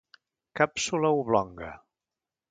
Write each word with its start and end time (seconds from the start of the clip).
Càpsula 0.59 1.11
oblonga. 1.17 1.69